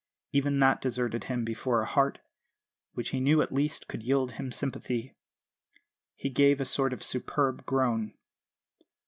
Even 0.31 0.57
that 0.57 0.81
deserted 0.81 1.25
him 1.25 1.45
before 1.45 1.81
a 1.83 1.85
heart, 1.85 2.17
which 2.93 3.09
he 3.09 3.19
knew 3.19 3.39
at 3.39 3.53
least 3.53 3.87
could 3.87 4.01
yield 4.01 4.31
him 4.31 4.51
sympathy. 4.51 5.15
He 6.15 6.31
gave 6.31 6.59
a 6.59 6.65
sort 6.65 6.91
of 6.91 7.03
superb 7.03 7.67
groan. 7.67 8.15